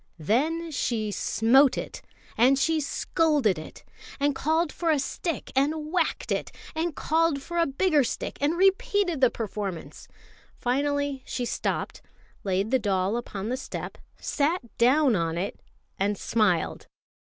Then 0.17 0.71
she 0.71 1.11
smote 1.11 1.77
it, 1.77 2.01
and 2.35 2.57
she 2.57 2.81
scolded 2.81 3.59
it, 3.59 3.83
and 4.19 4.33
called 4.33 4.71
for 4.71 4.89
a 4.89 4.97
stick 4.97 5.51
and 5.55 5.91
whacked 5.93 6.31
it, 6.31 6.51
and 6.73 6.95
called 6.95 7.43
for 7.43 7.59
a 7.59 7.67
bigger 7.67 8.03
stick 8.03 8.39
and 8.41 8.57
repeated 8.57 9.21
the 9.21 9.29
performance. 9.29 10.07
Finally 10.57 11.21
she 11.27 11.45
stopped, 11.45 12.01
laid 12.43 12.71
the 12.71 12.79
doll 12.79 13.15
upon 13.15 13.49
the 13.49 13.57
step, 13.57 13.99
sat 14.17 14.75
down 14.79 15.15
on 15.15 15.37
it, 15.37 15.59
and 15.99 16.17
smiled. 16.17 16.87